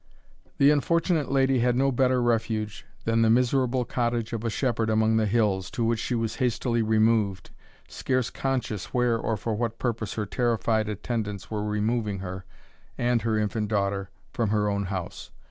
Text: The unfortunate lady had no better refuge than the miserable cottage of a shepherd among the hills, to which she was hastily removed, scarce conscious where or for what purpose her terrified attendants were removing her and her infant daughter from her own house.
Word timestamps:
The 0.57 0.71
unfortunate 0.71 1.31
lady 1.31 1.59
had 1.59 1.75
no 1.75 1.91
better 1.91 2.23
refuge 2.23 2.87
than 3.05 3.21
the 3.21 3.29
miserable 3.29 3.85
cottage 3.85 4.33
of 4.33 4.43
a 4.43 4.49
shepherd 4.49 4.89
among 4.89 5.17
the 5.17 5.27
hills, 5.27 5.69
to 5.77 5.85
which 5.85 5.99
she 5.99 6.15
was 6.15 6.37
hastily 6.37 6.81
removed, 6.81 7.51
scarce 7.87 8.31
conscious 8.31 8.95
where 8.95 9.15
or 9.19 9.37
for 9.37 9.53
what 9.53 9.77
purpose 9.77 10.15
her 10.15 10.25
terrified 10.25 10.89
attendants 10.89 11.51
were 11.51 11.63
removing 11.63 12.17
her 12.17 12.45
and 12.97 13.21
her 13.21 13.37
infant 13.37 13.67
daughter 13.67 14.09
from 14.33 14.49
her 14.49 14.71
own 14.71 14.85
house. 14.85 15.29